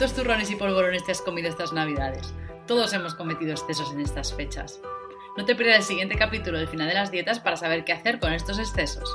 ¿Cuántos 0.00 0.16
turrones 0.16 0.50
y 0.50 0.56
polvorones 0.56 1.04
te 1.04 1.12
has 1.12 1.20
comido 1.20 1.50
estas 1.50 1.74
navidades? 1.74 2.32
Todos 2.66 2.94
hemos 2.94 3.14
cometido 3.14 3.52
excesos 3.52 3.92
en 3.92 4.00
estas 4.00 4.32
fechas. 4.32 4.80
No 5.36 5.44
te 5.44 5.54
pierdas 5.54 5.76
el 5.76 5.82
siguiente 5.82 6.16
capítulo 6.16 6.56
del 6.56 6.68
final 6.68 6.88
de 6.88 6.94
las 6.94 7.10
dietas 7.10 7.38
para 7.38 7.58
saber 7.58 7.84
qué 7.84 7.92
hacer 7.92 8.18
con 8.18 8.32
estos 8.32 8.58
excesos. 8.58 9.14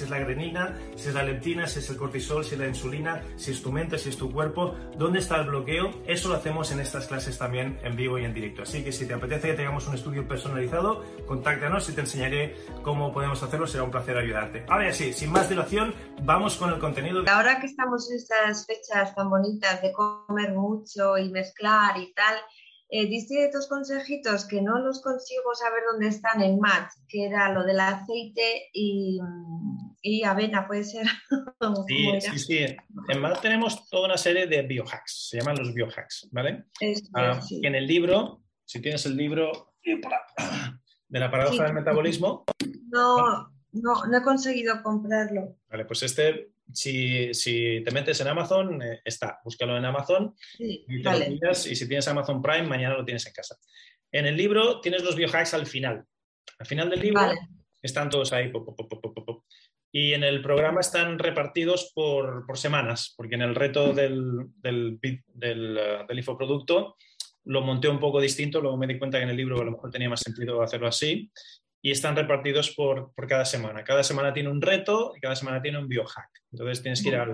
Si 0.01 0.05
es 0.05 0.09
la 0.09 0.17
grenina, 0.17 0.75
si 0.95 1.09
es 1.09 1.13
la 1.13 1.21
leptina, 1.21 1.67
si 1.67 1.77
es 1.77 1.87
el 1.91 1.95
cortisol, 1.95 2.43
si 2.43 2.55
es 2.55 2.59
la 2.59 2.65
insulina, 2.65 3.21
si 3.35 3.51
es 3.51 3.61
tu 3.61 3.71
mente, 3.71 3.99
si 3.99 4.09
es 4.09 4.17
tu 4.17 4.31
cuerpo, 4.31 4.73
¿dónde 4.97 5.19
está 5.19 5.35
el 5.35 5.45
bloqueo? 5.45 5.91
Eso 6.07 6.29
lo 6.29 6.37
hacemos 6.37 6.71
en 6.71 6.79
estas 6.79 7.05
clases 7.05 7.37
también 7.37 7.79
en 7.83 7.95
vivo 7.95 8.17
y 8.17 8.25
en 8.25 8.33
directo. 8.33 8.63
Así 8.63 8.83
que 8.83 8.91
si 8.91 9.05
te 9.05 9.13
apetece 9.13 9.49
que 9.49 9.53
tengamos 9.53 9.87
un 9.87 9.93
estudio 9.93 10.27
personalizado, 10.27 11.05
contáctanos 11.27 11.87
y 11.87 11.93
te 11.93 12.01
enseñaré 12.01 12.55
cómo 12.81 13.13
podemos 13.13 13.43
hacerlo. 13.43 13.67
Será 13.67 13.83
un 13.83 13.91
placer 13.91 14.17
ayudarte. 14.17 14.65
Ahora 14.69 14.91
sí, 14.91 15.13
sin 15.13 15.31
más 15.31 15.47
dilación, 15.49 15.93
vamos 16.23 16.57
con 16.57 16.73
el 16.73 16.79
contenido. 16.79 17.23
Ahora 17.27 17.59
que 17.59 17.67
estamos 17.67 18.09
en 18.09 18.17
estas 18.17 18.65
fechas 18.65 19.13
tan 19.13 19.29
bonitas 19.29 19.83
de 19.83 19.93
comer 19.93 20.51
mucho 20.55 21.15
y 21.19 21.29
mezclar 21.29 21.95
y 21.99 22.11
tal, 22.13 22.37
eh, 22.93 23.07
diste 23.07 23.49
dos 23.53 23.69
consejitos 23.69 24.45
que 24.45 24.61
no 24.61 24.77
los 24.79 25.01
consigo 25.01 25.55
saber 25.55 25.81
dónde 25.89 26.09
están 26.09 26.41
en 26.41 26.59
Match, 26.59 26.91
que 27.07 27.25
era 27.25 27.53
lo 27.53 27.63
del 27.63 27.79
aceite 27.79 28.69
y, 28.73 29.17
y 30.01 30.23
avena, 30.25 30.67
puede 30.67 30.83
ser. 30.83 31.07
Sí, 31.87 32.19
sí, 32.19 32.39
sí. 32.39 32.65
En 33.07 33.21
Match 33.21 33.39
tenemos 33.41 33.87
toda 33.89 34.07
una 34.07 34.17
serie 34.17 34.45
de 34.45 34.63
biohacks, 34.63 35.29
se 35.29 35.37
llaman 35.37 35.57
los 35.57 35.73
biohacks, 35.73 36.27
¿vale? 36.31 36.65
Ah, 37.13 37.39
sí. 37.41 37.61
En 37.63 37.75
el 37.75 37.87
libro, 37.87 38.43
si 38.65 38.81
tienes 38.81 39.05
el 39.05 39.15
libro 39.15 39.75
de 41.07 41.19
la 41.19 41.31
paradoja 41.31 41.57
sí. 41.57 41.63
del 41.63 41.73
metabolismo. 41.73 42.43
No, 42.89 43.53
no, 43.73 44.05
no 44.05 44.17
he 44.17 44.21
conseguido 44.21 44.81
comprarlo. 44.83 45.57
Vale, 45.69 45.85
pues 45.85 46.03
este 46.03 46.51
si, 46.73 47.33
si, 47.33 47.81
te 47.83 47.91
metes 47.91 48.19
en 48.21 48.27
Amazon, 48.27 48.81
eh, 48.81 49.01
está, 49.03 49.39
búscalo 49.43 49.77
en 49.77 49.85
Amazon 49.85 50.35
sí, 50.37 50.85
y, 50.87 51.01
te 51.01 51.09
vale. 51.09 51.25
lo 51.29 51.31
pillas, 51.33 51.67
y 51.67 51.75
si 51.75 51.87
tienes 51.87 52.07
Amazon 52.07 52.41
Prime, 52.41 52.67
mañana 52.67 52.95
lo 52.95 53.05
tienes 53.05 53.25
en 53.27 53.33
casa. 53.33 53.57
En 54.11 54.25
el 54.25 54.37
libro 54.37 54.81
tienes 54.81 55.03
los 55.03 55.15
biohacks 55.15 55.53
al 55.53 55.65
final. 55.65 56.05
Al 56.59 56.65
final 56.65 56.89
del 56.89 57.01
libro 57.01 57.21
Vale. 57.21 57.39
están 57.81 58.09
todos 58.09 58.31
ahí. 58.33 58.49
pop, 58.49 58.65
pop, 58.65 58.89
pop, 58.89 59.01
pop, 59.01 59.25
pop. 59.25 59.43
Y 59.93 60.13
en 60.13 60.23
el 60.23 60.41
programa 60.41 60.79
están 60.79 61.19
repartidos 61.19 61.91
por, 61.93 62.45
por 62.45 62.57
semanas, 62.57 63.13
porque 63.17 63.35
en 63.35 63.41
el 63.41 63.55
reto 63.55 63.93
del, 63.93 64.47
del, 64.57 64.99
del, 65.33 65.77
eh, 65.77 66.05
del 66.07 66.17
infoproducto 66.17 66.95
lo 67.45 67.61
monté 67.61 67.89
un 67.89 67.99
poco 67.99 68.21
distinto, 68.21 68.61
luego 68.61 68.77
me 68.77 68.87
di 68.87 68.99
cuenta 68.99 69.17
que 69.17 69.23
en 69.23 69.31
el 69.31 69.37
libro 69.37 69.59
a 69.59 69.65
lo 69.65 69.71
mejor 69.71 69.89
tenía 69.89 70.09
más 70.09 70.21
sentido 70.21 70.61
hacerlo 70.61 70.87
así, 70.87 71.31
y 71.81 71.91
están 71.91 72.15
repartidos 72.15 72.71
por, 72.71 73.11
por 73.13 73.27
cada 73.27 73.45
semana. 73.45 73.83
Cada 73.83 74.03
semana 74.03 74.31
tiene 74.33 74.49
un 74.49 74.61
reto 74.61 75.13
y 75.15 75.19
cada 75.19 75.35
semana 75.35 75.61
tiene 75.61 75.79
un 75.79 75.87
biohack. 75.87 76.29
Entonces 76.51 76.81
tienes 76.81 77.01
que 77.01 77.09
ir 77.09 77.15
a 77.15 77.25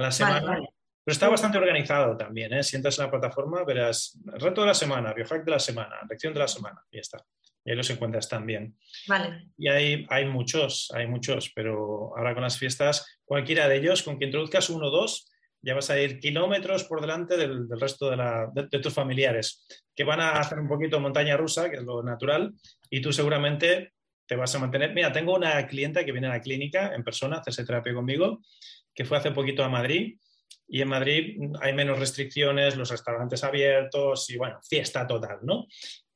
la 0.00 0.10
semana. 0.10 0.40
Vale, 0.40 0.46
vale. 0.46 0.68
Pero 1.04 1.12
está 1.12 1.28
bastante 1.28 1.58
organizado 1.58 2.16
también, 2.16 2.52
¿eh? 2.52 2.62
Si 2.64 2.74
entras 2.76 2.98
en 2.98 3.04
la 3.04 3.10
plataforma, 3.12 3.62
verás 3.64 4.18
reto 4.24 4.62
de 4.62 4.66
la 4.68 4.74
semana, 4.74 5.12
biohack 5.12 5.44
de 5.44 5.50
la 5.52 5.58
semana, 5.60 5.96
lección 6.10 6.32
de 6.34 6.40
la 6.40 6.48
semana, 6.48 6.82
y 6.90 6.96
ya 6.96 7.00
está. 7.00 7.24
Y 7.64 7.70
ahí 7.70 7.76
los 7.76 7.88
encuentras 7.90 8.28
también. 8.28 8.76
Vale, 9.08 9.48
Y 9.56 9.68
hay, 9.68 10.04
hay 10.08 10.24
muchos, 10.26 10.90
hay 10.94 11.06
muchos, 11.06 11.52
pero 11.54 12.16
ahora 12.16 12.34
con 12.34 12.42
las 12.42 12.58
fiestas, 12.58 13.20
cualquiera 13.24 13.68
de 13.68 13.76
ellos, 13.76 14.02
con 14.02 14.18
que 14.18 14.24
introduzcas 14.26 14.68
uno 14.70 14.86
o 14.88 14.90
dos, 14.90 15.30
ya 15.62 15.74
vas 15.74 15.90
a 15.90 16.00
ir 16.00 16.18
kilómetros 16.20 16.84
por 16.84 17.00
delante 17.00 17.36
del, 17.36 17.66
del 17.68 17.80
resto 17.80 18.10
de, 18.10 18.16
la- 18.16 18.50
de- 18.52 18.66
de 18.68 18.78
tus 18.80 18.92
familiares, 18.92 19.66
que 19.94 20.04
van 20.04 20.20
a 20.20 20.30
hacer 20.32 20.58
un 20.58 20.68
poquito 20.68 20.98
montaña 21.00 21.36
rusa, 21.36 21.70
que 21.70 21.76
es 21.76 21.82
lo 21.84 22.02
natural, 22.02 22.52
y 22.90 23.00
tú 23.00 23.12
seguramente 23.12 23.92
te 24.26 24.36
vas 24.36 24.54
a 24.54 24.58
mantener. 24.58 24.94
Mira, 24.94 25.12
tengo 25.12 25.34
una 25.34 25.66
clienta 25.66 26.04
que 26.04 26.12
viene 26.12 26.26
a 26.26 26.30
la 26.30 26.40
clínica 26.40 26.94
en 26.94 27.04
persona 27.04 27.36
a 27.36 27.40
hacerse 27.40 27.64
terapia 27.64 27.94
conmigo, 27.94 28.40
que 28.94 29.04
fue 29.04 29.18
hace 29.18 29.30
poquito 29.30 29.62
a 29.64 29.68
Madrid, 29.68 30.16
y 30.68 30.80
en 30.80 30.88
Madrid 30.88 31.38
hay 31.60 31.72
menos 31.74 31.98
restricciones, 31.98 32.76
los 32.76 32.90
restaurantes 32.90 33.44
abiertos 33.44 34.28
y 34.30 34.36
bueno, 34.36 34.58
fiesta 34.68 35.06
total, 35.06 35.38
¿no? 35.42 35.66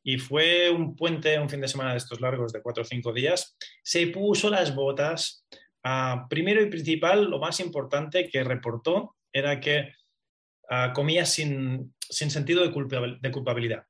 Y 0.03 0.19
fue 0.19 0.71
un 0.71 0.97
puente, 0.97 1.39
un 1.39 1.49
fin 1.49 1.61
de 1.61 1.69
semana 1.69 1.93
de 1.93 1.99
estos 1.99 2.21
largos 2.21 2.53
de 2.53 2.63
cuatro 2.63 2.83
o 2.83 2.87
cinco 2.87 3.13
días. 3.13 3.57
Se 3.83 4.07
puso 4.09 4.51
las 4.51 4.75
botas. 4.75 5.47
Ah, 5.85 6.27
primero 6.29 6.63
y 6.63 6.71
principal, 6.71 7.31
lo 7.31 7.39
más 7.39 7.61
importante 7.61 8.29
que 8.29 8.43
reportó 8.43 9.17
era 9.33 9.61
que 9.61 9.93
ah, 10.71 10.93
comía 10.95 11.27
sin, 11.27 11.95
sin 12.01 12.31
sentido 12.31 12.67
de, 12.67 13.19
de 13.21 13.31
culpabilidad. 13.31 13.85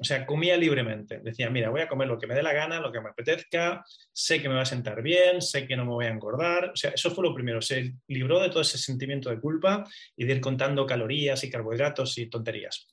O 0.00 0.04
sea, 0.04 0.24
comía 0.24 0.56
libremente. 0.56 1.18
Decía, 1.18 1.50
mira, 1.50 1.70
voy 1.70 1.80
a 1.80 1.88
comer 1.88 2.06
lo 2.06 2.18
que 2.18 2.28
me 2.28 2.34
dé 2.34 2.42
la 2.42 2.52
gana, 2.52 2.80
lo 2.80 2.92
que 2.92 3.00
me 3.00 3.08
apetezca, 3.08 3.84
sé 4.12 4.40
que 4.40 4.48
me 4.48 4.54
va 4.54 4.62
a 4.62 4.66
sentar 4.66 5.02
bien, 5.02 5.42
sé 5.42 5.66
que 5.66 5.76
no 5.76 5.84
me 5.84 5.90
voy 5.90 6.06
a 6.06 6.10
engordar. 6.10 6.70
O 6.70 6.76
sea, 6.76 6.90
eso 6.90 7.10
fue 7.10 7.24
lo 7.24 7.34
primero. 7.34 7.60
Se 7.60 7.94
libró 8.06 8.40
de 8.40 8.48
todo 8.48 8.60
ese 8.60 8.78
sentimiento 8.78 9.28
de 9.28 9.40
culpa 9.40 9.84
y 10.16 10.24
de 10.24 10.34
ir 10.34 10.40
contando 10.40 10.86
calorías 10.86 11.42
y 11.42 11.50
carbohidratos 11.50 12.16
y 12.18 12.30
tonterías. 12.30 12.86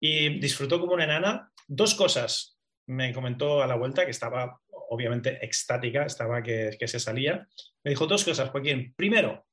Y 0.00 0.40
disfrutó 0.40 0.80
como 0.80 0.94
una 0.94 1.04
enana. 1.04 1.52
Dos 1.68 1.94
cosas 1.94 2.58
me 2.86 3.12
comentó 3.12 3.62
a 3.62 3.66
la 3.66 3.76
vuelta 3.76 4.04
que 4.04 4.10
estaba 4.10 4.60
obviamente 4.90 5.44
extática, 5.44 6.04
estaba 6.06 6.42
que, 6.42 6.76
se 6.86 7.00
salía. 7.00 7.46
Me 7.82 7.90
dijo 7.90 8.06
dos 8.06 8.24
cosas, 8.24 8.50
Joaquín. 8.50 8.94
Primero, 8.96 9.46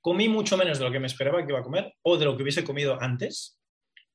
comí 0.00 0.28
mucho 0.28 0.56
menos 0.56 0.78
de 0.78 0.84
lo 0.84 0.90
que 0.90 1.00
me 1.00 1.06
esperaba 1.06 1.44
que 1.44 1.52
iba 1.52 1.60
a 1.60 1.64
comer 1.64 1.94
o 2.02 2.16
de 2.16 2.24
lo 2.24 2.36
que 2.36 2.42
hubiese 2.42 2.64
comido 2.64 3.00
antes, 3.00 3.58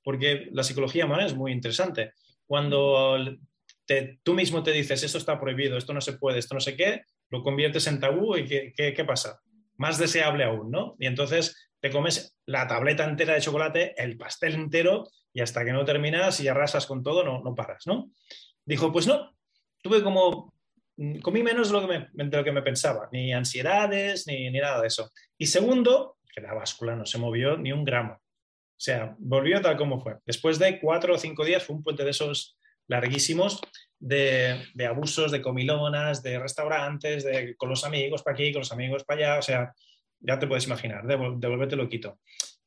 porque 0.03 0.49
la 0.51 0.63
psicología 0.63 1.05
humana 1.05 1.25
es 1.25 1.35
muy 1.35 1.51
interesante. 1.51 2.13
Cuando 2.45 3.17
tú 4.23 4.33
mismo 4.33 4.63
te 4.63 4.71
dices, 4.71 5.03
esto 5.03 5.17
está 5.17 5.39
prohibido, 5.39 5.77
esto 5.77 5.93
no 5.93 6.01
se 6.01 6.13
puede, 6.13 6.39
esto 6.39 6.53
no 6.53 6.61
sé 6.61 6.75
qué, 6.75 7.03
lo 7.29 7.43
conviertes 7.43 7.87
en 7.87 7.99
tabú 7.99 8.37
y 8.37 8.45
¿qué, 8.45 8.73
qué, 8.73 9.05
pasa? 9.05 9.41
Más 9.77 9.97
deseable 9.97 10.43
aún, 10.43 10.71
¿no? 10.71 10.95
Y 10.99 11.07
entonces 11.07 11.69
te 11.79 11.89
comes 11.89 12.37
la 12.45 12.67
tableta 12.67 13.03
entera 13.03 13.33
de 13.33 13.41
chocolate, 13.41 13.93
el 13.97 14.17
pastel 14.17 14.53
entero 14.53 15.07
y 15.33 15.41
hasta 15.41 15.65
que 15.65 15.71
no 15.71 15.85
terminas 15.85 16.39
y 16.41 16.47
arrasas 16.47 16.85
con 16.85 17.03
todo, 17.03 17.23
no, 17.23 17.41
no 17.41 17.55
paras, 17.55 17.87
¿no? 17.87 18.11
Dijo, 18.65 18.91
pues 18.91 19.07
no, 19.07 19.35
tuve 19.81 20.03
como, 20.03 20.53
mm, 20.97 21.19
comí 21.19 21.41
menos 21.41 21.69
de 21.69 21.73
lo 21.73 21.87
que 21.87 21.99
me, 22.13 22.25
de 22.25 22.37
lo 22.37 22.43
que 22.43 22.51
me 22.51 22.61
pensaba, 22.61 23.09
ni 23.11 23.33
ansiedades, 23.33 24.27
ni, 24.27 24.49
ni 24.49 24.59
nada 24.59 24.81
de 24.81 24.87
eso. 24.87 25.11
Y 25.37 25.47
segundo, 25.47 26.17
que 26.33 26.41
la 26.41 26.53
báscula 26.53 26.95
no 26.95 27.05
se 27.05 27.17
movió 27.17 27.57
ni 27.57 27.71
un 27.71 27.83
gramo. 27.83 28.21
O 28.81 28.83
sea, 28.83 29.15
volvió 29.19 29.61
tal 29.61 29.77
como 29.77 29.99
fue. 29.99 30.17
Después 30.25 30.57
de 30.57 30.79
cuatro 30.79 31.13
o 31.13 31.17
cinco 31.19 31.45
días 31.45 31.63
fue 31.63 31.75
un 31.75 31.83
puente 31.83 32.03
de 32.03 32.09
esos 32.09 32.57
larguísimos 32.87 33.61
de, 33.99 34.59
abusos, 34.89 35.31
de 35.31 35.39
comilonas, 35.39 36.23
de 36.23 36.39
restaurantes, 36.39 37.23
de, 37.23 37.55
con 37.57 37.69
los 37.69 37.83
amigos 37.83 38.23
para 38.23 38.33
aquí, 38.33 38.51
con 38.51 38.61
los 38.61 38.71
amigos 38.71 39.03
para 39.03 39.19
allá. 39.19 39.37
O 39.37 39.43
sea, 39.43 39.71
ya 40.19 40.39
te 40.39 40.47
puedes 40.47 40.65
imaginar, 40.65 41.05
devolverte 41.05 41.75
lo 41.75 41.87
quito. 41.87 42.19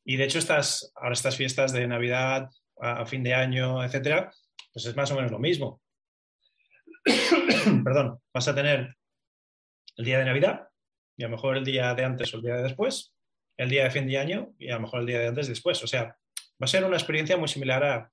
Y 0.05 0.16
de 0.16 0.22
hecho, 0.22 0.38
estas, 0.38 0.93
ahora 0.94 1.14
estas 1.14 1.37
fiestas 1.37 1.72
de 1.72 1.84
Navidad, 1.88 2.49
a, 2.81 3.05
fin 3.06 3.25
de 3.25 3.34
año, 3.34 3.82
etcétera, 3.82 4.31
pues 4.72 4.87
es 4.87 4.94
más 4.94 5.10
o 5.10 5.17
menos 5.17 5.32
lo 5.32 5.40
mismo. 5.40 5.82
Perdón, 7.84 8.20
vas 8.32 8.46
a 8.46 8.55
tener 8.55 8.94
el 9.96 10.05
día 10.05 10.20
de 10.20 10.26
Navidad 10.26 10.69
y 11.17 11.25
a 11.25 11.26
lo 11.26 11.34
mejor 11.34 11.56
el 11.56 11.64
día 11.64 11.93
de 11.93 12.05
antes 12.05 12.32
o 12.32 12.37
el 12.37 12.44
día 12.44 12.55
de 12.55 12.62
después, 12.62 13.13
el 13.56 13.69
día 13.69 13.85
de 13.85 13.91
fin 13.91 14.06
de 14.06 14.19
año 14.19 14.55
y 14.59 14.71
a 14.71 14.75
lo 14.75 14.81
mejor 14.83 15.01
el 15.01 15.06
día 15.06 15.19
de 15.19 15.29
antes 15.29 15.49
después. 15.49 15.83
O 15.83 15.87
sea, 15.87 16.05
va 16.05 16.65
a 16.65 16.67
ser 16.67 16.85
una 16.85 16.97
experiencia 16.97 17.37
muy 17.37 17.49
similar 17.49 17.85
a, 17.85 18.12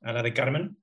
la 0.00 0.22
de 0.22 0.34
Carmen, 0.34 0.76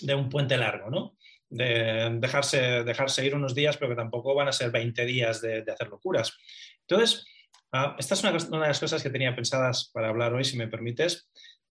de 0.00 0.14
un 0.14 0.28
puente 0.28 0.56
largo, 0.56 0.90
¿no? 0.90 1.16
De 1.48 2.10
dejarse, 2.18 2.82
dejarse 2.82 3.24
ir 3.24 3.34
unos 3.34 3.54
días, 3.54 3.76
pero 3.76 3.90
que 3.90 3.96
tampoco 3.96 4.34
van 4.34 4.48
a 4.48 4.52
ser 4.52 4.70
20 4.72 5.04
días 5.06 5.40
de, 5.40 5.64
hacer 5.70 5.88
locuras. 5.88 6.36
Entonces, 6.80 7.24
ah, 7.72 7.94
esta 7.98 8.14
es 8.14 8.24
una, 8.24 8.32
de 8.32 8.68
las 8.68 8.80
cosas 8.80 9.02
que 9.02 9.10
tenía 9.10 9.36
pensadas 9.36 9.90
para 9.92 10.08
hablar 10.08 10.34
hoy, 10.34 10.44
si 10.44 10.56
me 10.56 10.66
permites, 10.66 11.30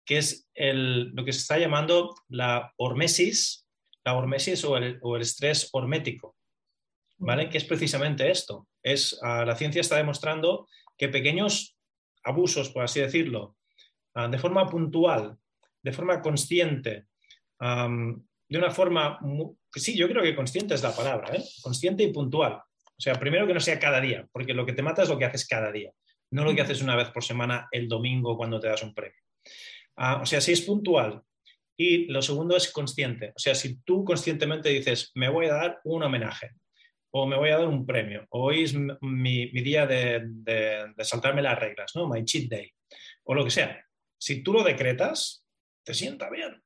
que 0.04 0.18
es 0.18 0.48
lo 0.56 1.24
que 1.24 1.32
se 1.32 1.40
está 1.40 1.58
llamando 1.58 2.16
la 2.28 2.74
hormesis, 2.76 3.68
la 4.04 4.14
hormesis 4.14 4.64
o 4.64 4.76
el, 4.76 4.98
o 5.02 5.14
el 5.14 5.22
estrés 5.22 5.68
hormético. 5.72 6.36
¿vale? 7.20 7.48
Que 7.48 7.58
es 7.58 7.64
precisamente 7.64 8.30
esto. 8.30 8.66
Es, 8.82 9.18
ah, 9.22 9.44
la 9.44 9.54
ciencia 9.54 9.80
está 9.80 9.96
demostrando 9.96 10.68
que 11.00 11.08
pequeños 11.08 11.78
abusos, 12.24 12.68
por 12.68 12.84
así 12.84 13.00
decirlo, 13.00 13.56
ah, 14.14 14.28
de 14.28 14.38
forma 14.38 14.68
puntual, 14.68 15.38
de 15.82 15.92
forma 15.94 16.20
consciente, 16.20 17.06
de 17.58 18.58
una 18.58 18.70
forma, 18.70 19.18
sí, 19.74 19.96
yo 19.96 20.06
creo 20.08 20.22
que 20.22 20.36
consciente 20.36 20.74
es 20.74 20.82
la 20.82 20.94
palabra, 20.94 21.34
¿eh? 21.34 21.42
consciente 21.62 22.02
y 22.02 22.12
puntual. 22.12 22.52
O 22.52 23.00
sea, 23.00 23.14
primero 23.14 23.46
que 23.46 23.54
no 23.54 23.60
sea 23.60 23.78
cada 23.78 23.98
día, 23.98 24.28
porque 24.30 24.52
lo 24.52 24.66
que 24.66 24.74
te 24.74 24.82
mata 24.82 25.02
es 25.02 25.08
lo 25.08 25.16
que 25.16 25.24
haces 25.24 25.48
cada 25.48 25.72
día, 25.72 25.90
no 26.32 26.44
lo 26.44 26.54
que 26.54 26.60
haces 26.60 26.82
una 26.82 26.96
vez 26.96 27.08
por 27.08 27.24
semana 27.24 27.66
el 27.70 27.88
domingo 27.88 28.36
cuando 28.36 28.60
te 28.60 28.68
das 28.68 28.82
un 28.82 28.92
premio. 28.92 29.22
Ah, 29.96 30.20
o 30.22 30.26
sea, 30.26 30.42
si 30.42 30.52
es 30.52 30.60
puntual 30.60 31.22
y 31.78 32.08
lo 32.12 32.20
segundo 32.20 32.58
es 32.58 32.70
consciente. 32.70 33.32
O 33.34 33.38
sea, 33.38 33.54
si 33.54 33.80
tú 33.84 34.04
conscientemente 34.04 34.68
dices, 34.68 35.12
me 35.14 35.30
voy 35.30 35.46
a 35.46 35.54
dar 35.54 35.80
un 35.84 36.02
homenaje, 36.02 36.50
o 37.12 37.26
me 37.26 37.36
voy 37.36 37.50
a 37.50 37.58
dar 37.58 37.68
un 37.68 37.86
premio, 37.86 38.26
hoy 38.30 38.62
es 38.62 38.74
mi, 39.00 39.46
día 39.50 39.86
de, 39.86 40.92
saltarme 41.00 41.42
las 41.42 41.58
reglas, 41.58 41.92
¿no? 41.94 42.08
My 42.08 42.24
cheat 42.24 42.48
day, 42.48 42.72
o 43.24 43.34
lo 43.34 43.44
que 43.44 43.50
sea. 43.50 43.84
Si 44.18 44.42
tú 44.42 44.52
lo 44.52 44.62
decretas, 44.62 45.44
te 45.84 45.94
sienta 45.94 46.30
bien. 46.30 46.62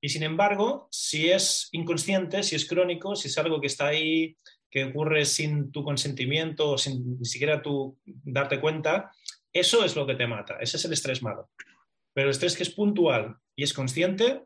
Y 0.00 0.08
sin 0.08 0.22
embargo, 0.22 0.88
si 0.90 1.30
es 1.30 1.68
inconsciente, 1.72 2.42
si 2.42 2.56
es 2.56 2.66
crónico, 2.66 3.14
si 3.16 3.28
es 3.28 3.36
algo 3.36 3.60
que 3.60 3.66
está 3.66 3.88
ahí, 3.88 4.36
que 4.70 4.84
ocurre 4.84 5.24
sin 5.24 5.72
tu 5.72 5.82
consentimiento 5.82 6.70
o 6.70 6.78
sin 6.78 7.18
ni 7.18 7.24
siquiera 7.26 7.60
tú 7.60 7.98
darte 8.06 8.60
cuenta, 8.60 9.10
eso 9.52 9.84
es 9.84 9.96
lo 9.96 10.06
que 10.06 10.14
te 10.14 10.26
mata. 10.26 10.56
Ese 10.60 10.76
es 10.76 10.84
el 10.84 10.92
estrés 10.92 11.22
malo. 11.22 11.50
Pero 12.14 12.28
el 12.28 12.30
estrés 12.30 12.56
que 12.56 12.62
es 12.62 12.70
puntual 12.70 13.36
y 13.56 13.64
es 13.64 13.74
consciente, 13.74 14.44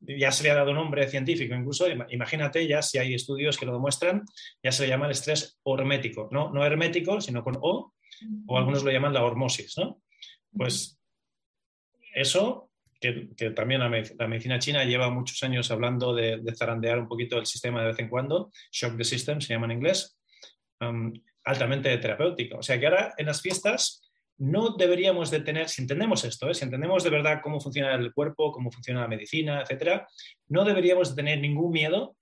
ya 0.00 0.32
se 0.32 0.44
le 0.44 0.50
ha 0.50 0.54
dado 0.54 0.72
nombre 0.72 1.08
científico, 1.08 1.54
incluso 1.54 1.86
imagínate 2.08 2.66
ya 2.66 2.82
si 2.82 2.98
hay 2.98 3.14
estudios 3.14 3.58
que 3.58 3.66
lo 3.66 3.72
demuestran, 3.72 4.24
ya 4.62 4.72
se 4.72 4.84
le 4.84 4.88
llama 4.88 5.06
el 5.06 5.12
estrés 5.12 5.58
hormético, 5.62 6.28
no, 6.32 6.50
no 6.52 6.64
hermético, 6.64 7.20
sino 7.20 7.44
con 7.44 7.56
O, 7.60 7.92
o 8.46 8.58
algunos 8.58 8.82
lo 8.82 8.90
llaman 8.90 9.14
la 9.14 9.24
hormosis, 9.24 9.76
¿no? 9.78 10.02
Pues 10.52 10.98
eso, 12.14 12.70
que, 13.00 13.30
también 13.54 13.80
la, 13.80 14.28
medicina 14.28 14.58
china 14.58 14.84
lleva 14.84 15.10
muchos 15.10 15.42
años 15.42 15.70
hablando 15.70 16.14
de, 16.14 16.42
zarandear 16.56 16.98
un 16.98 17.08
poquito 17.08 17.38
el 17.38 17.46
sistema 17.46 17.80
de 17.80 17.88
vez 17.88 17.98
en 17.98 18.08
cuando, 18.08 18.50
shock 18.70 18.96
the 18.96 19.04
system 19.04 19.40
se 19.40 19.54
llama 19.54 19.66
en 19.66 19.72
inglés, 19.72 20.18
um, 20.80 21.12
altamente 21.44 21.96
terapéutico. 21.98 22.58
O 22.58 22.62
sea 22.62 22.78
que 22.78 22.86
ahora 22.86 23.14
en 23.16 23.26
las 23.26 23.40
fiestas 23.40 24.09
no 24.40 24.70
deberíamos 24.70 25.30
de 25.30 25.40
tener, 25.40 25.68
si 25.68 25.82
entendemos 25.82 26.24
esto, 26.24 26.48
¿eh? 26.48 26.54
si 26.54 26.64
entendemos 26.64 27.04
de 27.04 27.10
verdad 27.10 27.40
cómo 27.42 27.60
funciona 27.60 27.94
el 27.94 28.12
cuerpo, 28.12 28.50
cómo 28.50 28.70
funciona 28.70 29.02
la 29.02 29.08
medicina, 29.08 29.60
etcétera, 29.60 30.08
no 30.48 30.64
deberíamos 30.64 31.10
de 31.10 31.16
tener 31.16 31.40
ningún 31.40 31.70
miedo 31.70 32.16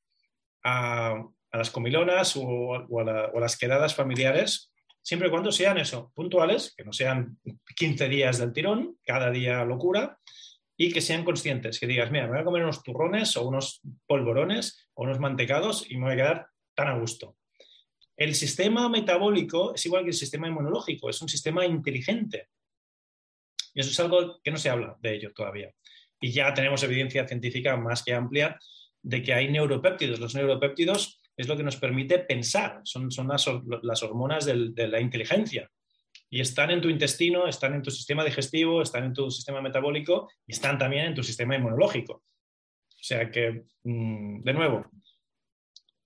a, 0.64 1.24
las 1.52 1.70
comilonas 1.70 2.36
o, 2.36 2.74
a 2.74 3.40
las 3.40 3.56
quedadas 3.56 3.94
familiares, 3.94 4.72
siempre 5.00 5.28
y 5.28 5.30
cuando 5.30 5.52
sean 5.52 5.78
eso, 5.78 6.12
puntuales, 6.14 6.74
que 6.76 6.84
no 6.84 6.92
sean 6.92 7.38
15 7.76 8.08
días 8.08 8.38
del 8.38 8.52
tirón, 8.52 8.98
cada 9.04 9.30
día 9.30 9.64
locura, 9.64 10.18
y 10.76 10.92
que 10.92 11.00
sean 11.00 11.24
conscientes, 11.24 11.78
que 11.80 11.86
digas, 11.86 12.10
mira, 12.10 12.26
me 12.26 12.32
voy 12.32 12.40
a 12.40 12.44
comer 12.44 12.62
unos 12.64 12.82
turrones 12.82 13.36
o 13.36 13.48
unos 13.48 13.80
polvorones 14.06 14.88
o 14.94 15.04
unos 15.04 15.20
mantecados 15.20 15.90
y 15.90 15.96
me 15.96 16.04
voy 16.04 16.12
a 16.14 16.16
quedar 16.16 16.46
tan 16.74 16.88
a 16.88 16.98
gusto. 16.98 17.37
El 18.18 18.34
sistema 18.34 18.88
metabólico 18.88 19.74
es 19.76 19.86
igual 19.86 20.02
que 20.02 20.10
el 20.10 20.16
sistema 20.16 20.48
inmunológico, 20.48 21.08
es 21.08 21.22
un 21.22 21.28
sistema 21.28 21.64
inteligente. 21.64 22.48
Y 23.72 23.80
eso 23.80 23.90
es 23.90 24.00
algo 24.00 24.40
que 24.42 24.50
no 24.50 24.56
se 24.58 24.70
habla 24.70 24.96
de 25.00 25.14
ello 25.14 25.32
todavía. 25.32 25.72
Y 26.20 26.32
ya 26.32 26.52
tenemos 26.52 26.82
evidencia 26.82 27.28
científica 27.28 27.76
más 27.76 28.02
que 28.02 28.14
amplia 28.14 28.58
de 29.02 29.22
que 29.22 29.32
hay 29.32 29.48
neuropéptidos. 29.48 30.18
Los 30.18 30.34
neuropéptidos 30.34 31.20
es 31.36 31.46
lo 31.46 31.56
que 31.56 31.62
nos 31.62 31.76
permite 31.76 32.18
pensar, 32.18 32.80
son, 32.82 33.12
son 33.12 33.28
las, 33.28 34.02
hormonas 34.02 34.44
de 34.44 34.88
la 34.88 35.00
inteligencia. 35.00 35.70
Y 36.28 36.40
están 36.40 36.72
en 36.72 36.80
tu 36.80 36.88
intestino, 36.88 37.46
están 37.46 37.74
en 37.74 37.82
tu 37.82 37.92
sistema 37.92 38.24
digestivo, 38.24 38.82
están 38.82 39.04
en 39.04 39.14
tu 39.14 39.30
sistema 39.30 39.62
metabólico 39.62 40.28
y 40.44 40.52
están 40.54 40.76
también 40.76 41.06
en 41.06 41.14
tu 41.14 41.22
sistema 41.22 41.54
inmunológico. 41.54 42.14
O 42.14 43.02
sea 43.02 43.30
que, 43.30 43.62
mm, 43.84 44.40
de 44.40 44.52
nuevo, 44.52 44.90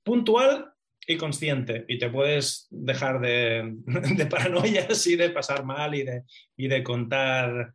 puntual 0.03 0.73
y 1.07 1.17
consciente 1.17 1.85
y 1.89 1.99
te 1.99 2.09
puedes 2.09 2.69
dejar 2.71 3.21
de, 3.21 3.75
de 4.17 4.27
paranoias 4.27 5.07
y 5.07 5.17
de 5.17 5.31
pasar 5.31 5.65
mal 5.65 5.95
y 5.95 6.03
de, 6.05 6.23
y 6.57 6.69
de 6.69 6.83
contar 6.83 7.75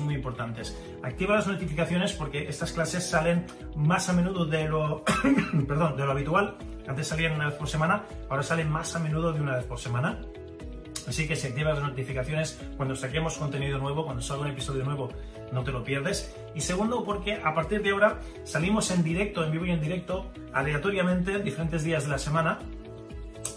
muy 0.00 0.14
importantes. 0.14 0.76
Activa 1.02 1.36
las 1.36 1.46
notificaciones 1.46 2.12
porque 2.12 2.48
estas 2.48 2.72
clases 2.72 3.08
salen 3.08 3.46
más 3.74 4.08
a 4.08 4.12
menudo 4.12 4.44
de 4.46 4.68
lo, 4.68 5.04
perdón, 5.68 5.96
de 5.96 6.04
lo 6.04 6.12
habitual. 6.12 6.56
Antes 6.86 7.08
salían 7.08 7.32
una 7.32 7.46
vez 7.46 7.54
por 7.56 7.68
semana, 7.68 8.04
ahora 8.30 8.42
salen 8.42 8.70
más 8.70 8.94
a 8.94 8.98
menudo 8.98 9.32
de 9.32 9.40
una 9.40 9.56
vez 9.56 9.64
por 9.64 9.78
semana. 9.78 10.20
Así 11.06 11.28
que 11.28 11.36
si 11.36 11.48
activas 11.48 11.78
las 11.78 11.88
notificaciones 11.88 12.60
cuando 12.76 12.96
saquemos 12.96 13.38
contenido 13.38 13.78
nuevo, 13.78 14.04
cuando 14.04 14.22
salga 14.22 14.42
un 14.42 14.50
episodio 14.50 14.84
nuevo, 14.84 15.08
no 15.52 15.62
te 15.62 15.70
lo 15.70 15.84
pierdes. 15.84 16.34
Y 16.54 16.60
segundo, 16.60 17.04
porque 17.04 17.34
a 17.34 17.54
partir 17.54 17.82
de 17.82 17.90
ahora 17.90 18.20
salimos 18.44 18.90
en 18.90 19.04
directo, 19.04 19.44
en 19.44 19.52
vivo 19.52 19.66
y 19.66 19.70
en 19.70 19.80
directo, 19.80 20.30
aleatoriamente, 20.52 21.38
diferentes 21.40 21.84
días 21.84 22.04
de 22.04 22.10
la 22.10 22.18
semana. 22.18 22.58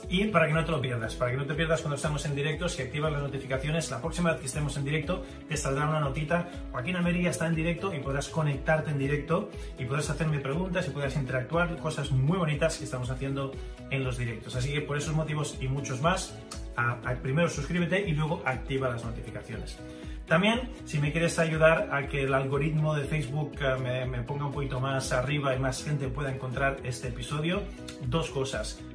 Y 0.09 0.25
para 0.25 0.47
que 0.47 0.53
no 0.53 0.65
te 0.65 0.71
lo 0.71 0.81
pierdas, 0.81 1.15
para 1.15 1.31
que 1.31 1.37
no 1.37 1.45
te 1.45 1.53
pierdas 1.53 1.81
cuando 1.81 1.95
estamos 1.95 2.25
en 2.25 2.35
directo, 2.35 2.67
si 2.67 2.81
activas 2.81 3.11
las 3.11 3.21
notificaciones, 3.21 3.91
la 3.91 4.01
próxima 4.01 4.31
vez 4.31 4.39
que 4.39 4.47
estemos 4.47 4.75
en 4.75 4.83
directo 4.83 5.23
te 5.47 5.55
saldrá 5.55 5.87
una 5.87 5.99
notita. 5.99 6.49
Joaquín 6.71 6.95
Ameria 6.95 7.29
está 7.29 7.45
en 7.45 7.53
directo 7.53 7.93
y 7.93 7.99
podrás 7.99 8.27
conectarte 8.29 8.89
en 8.89 8.97
directo 8.97 9.51
y 9.77 9.85
podrás 9.85 10.09
hacerme 10.09 10.39
preguntas 10.39 10.87
y 10.87 10.91
podrás 10.91 11.15
interactuar, 11.15 11.77
cosas 11.77 12.11
muy 12.11 12.39
bonitas 12.39 12.77
que 12.79 12.85
estamos 12.85 13.11
haciendo 13.11 13.51
en 13.91 14.03
los 14.03 14.17
directos. 14.17 14.55
Así 14.55 14.73
que 14.73 14.81
por 14.81 14.97
esos 14.97 15.13
motivos 15.13 15.57
y 15.61 15.67
muchos 15.67 16.01
más, 16.01 16.35
primero 17.21 17.47
suscríbete 17.47 18.09
y 18.09 18.13
luego 18.13 18.41
activa 18.45 18.89
las 18.89 19.05
notificaciones. 19.05 19.77
También, 20.29 20.69
si 20.85 20.99
me 20.99 21.11
quieres 21.11 21.39
ayudar 21.39 21.89
a 21.91 22.07
que 22.07 22.23
el 22.23 22.33
algoritmo 22.35 22.93
de 22.93 23.03
Facebook 23.03 23.53
eh, 23.61 24.05
me, 24.05 24.21
ponga 24.21 24.45
un 24.45 24.51
poquito 24.51 24.79
más 24.79 25.11
arriba 25.11 25.55
y 25.55 25.59
más 25.59 25.83
gente 25.83 26.07
pueda 26.07 26.31
encontrar 26.31 26.77
este 26.83 27.07
episodio, 27.07 27.63
dos 28.05 28.29
cosas. 28.29 28.79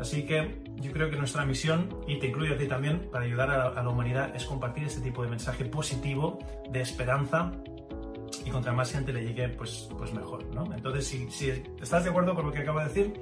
Así 0.00 0.24
que 0.24 0.62
yo 0.76 0.92
creo 0.92 1.10
que 1.10 1.16
nuestra 1.16 1.44
misión, 1.44 1.88
y 2.06 2.18
te 2.18 2.28
incluyo 2.28 2.54
a 2.54 2.56
ti 2.56 2.66
también, 2.66 3.08
para 3.10 3.24
ayudar 3.24 3.50
a, 3.50 3.68
a 3.68 3.82
la 3.82 3.88
humanidad, 3.88 4.34
es 4.34 4.44
compartir 4.44 4.84
este 4.84 5.00
tipo 5.00 5.22
de 5.22 5.28
mensaje 5.28 5.64
positivo, 5.64 6.38
de 6.70 6.80
esperanza, 6.80 7.52
y 8.50 8.52
contra 8.52 8.72
más 8.72 8.90
gente 8.92 9.12
le 9.12 9.24
llegue, 9.24 9.48
pues, 9.48 9.88
pues 9.96 10.12
mejor, 10.12 10.44
¿no? 10.54 10.64
Entonces, 10.74 11.06
si, 11.06 11.30
si 11.30 11.50
estás 11.80 12.04
de 12.04 12.10
acuerdo 12.10 12.34
con 12.34 12.46
lo 12.46 12.52
que 12.52 12.58
acabo 12.58 12.80
de 12.80 12.86
decir, 12.86 13.20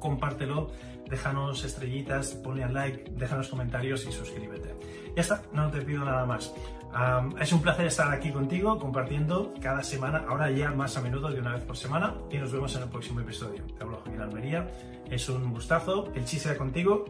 compártelo, 0.00 0.70
déjanos 1.08 1.64
estrellitas, 1.64 2.34
ponle 2.34 2.64
al 2.64 2.74
like, 2.74 3.12
déjanos 3.12 3.48
comentarios 3.48 4.06
y 4.06 4.12
suscríbete. 4.12 4.74
Ya 5.14 5.22
está, 5.22 5.42
no 5.52 5.70
te 5.70 5.80
pido 5.82 6.04
nada 6.04 6.26
más. 6.26 6.52
Um, 6.92 7.36
es 7.38 7.52
un 7.52 7.62
placer 7.62 7.86
estar 7.86 8.10
aquí 8.12 8.30
contigo 8.32 8.78
compartiendo 8.78 9.54
cada 9.60 9.82
semana, 9.82 10.24
ahora 10.28 10.50
ya 10.50 10.70
más 10.70 10.96
a 10.96 11.00
menudo 11.00 11.30
de 11.30 11.40
una 11.40 11.54
vez 11.54 11.62
por 11.62 11.76
semana, 11.76 12.14
y 12.30 12.38
nos 12.38 12.52
vemos 12.52 12.74
en 12.74 12.82
el 12.82 12.88
próximo 12.88 13.20
episodio. 13.20 13.62
Te 13.76 13.84
hablo 13.84 13.98
Joaquín 13.98 14.20
Almería, 14.20 14.68
es 15.10 15.28
un 15.28 15.52
gustazo, 15.52 16.10
el 16.14 16.24
chiste 16.24 16.56
contigo, 16.56 17.04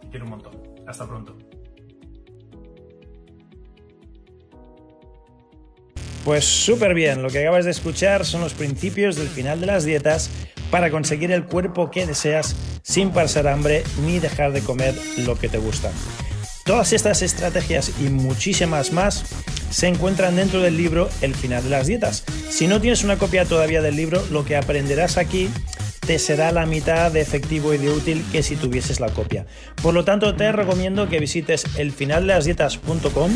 te 0.00 0.08
quiero 0.08 0.24
un 0.24 0.30
montón. 0.30 0.52
Hasta 0.86 1.06
pronto. 1.06 1.36
Pues 6.24 6.44
súper 6.44 6.94
bien, 6.94 7.22
lo 7.22 7.30
que 7.30 7.40
acabas 7.40 7.64
de 7.64 7.72
escuchar 7.72 8.24
son 8.24 8.42
los 8.42 8.54
principios 8.54 9.16
del 9.16 9.28
final 9.28 9.60
de 9.60 9.66
las 9.66 9.84
dietas 9.84 10.30
para 10.70 10.90
conseguir 10.90 11.32
el 11.32 11.44
cuerpo 11.44 11.90
que 11.90 12.06
deseas 12.06 12.54
sin 12.82 13.10
pasar 13.10 13.48
hambre 13.48 13.82
ni 14.04 14.20
dejar 14.20 14.52
de 14.52 14.60
comer 14.60 14.94
lo 15.18 15.36
que 15.36 15.48
te 15.48 15.58
gusta. 15.58 15.90
Todas 16.64 16.92
estas 16.92 17.22
estrategias 17.22 17.92
y 18.00 18.04
muchísimas 18.04 18.92
más 18.92 19.24
se 19.70 19.88
encuentran 19.88 20.36
dentro 20.36 20.60
del 20.60 20.76
libro 20.76 21.08
El 21.20 21.34
final 21.34 21.64
de 21.64 21.70
las 21.70 21.88
dietas. 21.88 22.24
Si 22.50 22.68
no 22.68 22.80
tienes 22.80 23.02
una 23.02 23.18
copia 23.18 23.44
todavía 23.44 23.82
del 23.82 23.96
libro, 23.96 24.22
lo 24.30 24.44
que 24.44 24.56
aprenderás 24.56 25.18
aquí 25.18 25.48
te 26.06 26.18
será 26.18 26.52
la 26.52 26.66
mitad 26.66 27.10
de 27.10 27.20
efectivo 27.20 27.74
y 27.74 27.78
de 27.78 27.90
útil 27.90 28.24
que 28.30 28.42
si 28.42 28.56
tuvieses 28.56 29.00
la 29.00 29.08
copia. 29.08 29.46
Por 29.82 29.94
lo 29.94 30.04
tanto, 30.04 30.34
te 30.34 30.50
recomiendo 30.52 31.08
que 31.08 31.20
visites 31.20 31.64
elfinaldelasdietas.com, 31.76 33.30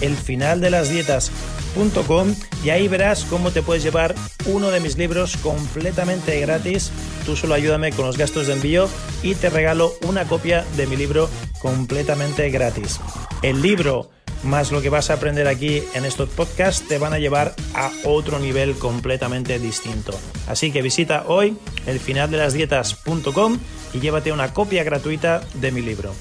elfinaldelasdietas.com 0.00 2.34
y 2.64 2.70
ahí 2.70 2.88
verás 2.88 3.24
cómo 3.24 3.50
te 3.50 3.60
puedes 3.62 3.82
llevar 3.82 4.14
uno 4.46 4.70
de 4.70 4.80
mis 4.80 4.96
libros 4.96 5.36
completamente 5.38 6.38
gratis. 6.40 6.92
Tú 7.26 7.36
solo 7.36 7.54
ayúdame 7.54 7.92
con 7.92 8.06
los 8.06 8.18
gastos 8.18 8.46
de 8.46 8.54
envío 8.54 8.88
y 9.22 9.34
te 9.34 9.50
regalo 9.50 9.92
una 10.06 10.26
copia 10.26 10.64
de 10.76 10.86
mi 10.86 10.96
libro 10.96 11.28
completamente 11.60 12.48
gratis. 12.50 13.00
El 13.42 13.60
libro 13.62 14.10
más 14.42 14.72
lo 14.72 14.80
que 14.80 14.88
vas 14.88 15.10
a 15.10 15.14
aprender 15.14 15.46
aquí 15.46 15.82
en 15.94 16.04
estos 16.04 16.28
podcasts 16.30 16.86
te 16.88 16.98
van 16.98 17.12
a 17.12 17.18
llevar 17.18 17.54
a 17.74 17.90
otro 18.04 18.38
nivel 18.38 18.74
completamente 18.74 19.58
distinto. 19.58 20.18
Así 20.48 20.72
que 20.72 20.82
visita 20.82 21.24
hoy 21.26 21.56
el 21.86 21.96
elfinaldelasdietas.com 21.96 23.58
y 23.92 24.00
llévate 24.00 24.32
una 24.32 24.54
copia 24.54 24.84
gratuita 24.84 25.42
de 25.54 25.72
mi 25.72 25.82
libro. 25.82 26.14